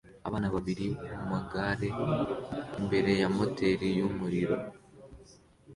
Abana 0.27 0.47
babiri 0.55 0.85
bari 0.97 1.09
mumagare 1.19 1.89
imbere 2.81 3.11
ya 3.21 3.27
moteri 3.35 3.87
yumuriro 3.97 4.55